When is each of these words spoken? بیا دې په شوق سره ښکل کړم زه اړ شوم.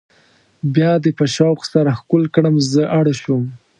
بیا 0.73 0.91
دې 1.03 1.11
په 1.19 1.25
شوق 1.35 1.59
سره 1.73 1.97
ښکل 1.99 2.23
کړم 2.35 2.55
زه 2.71 2.83
اړ 2.99 3.05
شوم. 3.21 3.43